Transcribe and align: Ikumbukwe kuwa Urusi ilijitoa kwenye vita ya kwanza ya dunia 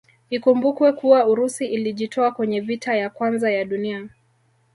Ikumbukwe 0.29 0.91
kuwa 0.93 1.27
Urusi 1.27 1.65
ilijitoa 1.65 2.31
kwenye 2.31 2.59
vita 2.61 2.95
ya 2.95 3.09
kwanza 3.09 3.51
ya 3.51 3.65
dunia 3.65 4.09